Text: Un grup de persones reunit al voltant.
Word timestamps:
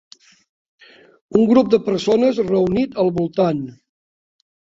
Un 1.39 1.43
grup 1.51 1.69
de 1.73 1.79
persones 1.89 2.41
reunit 2.49 2.99
al 3.05 3.13
voltant. 3.19 3.61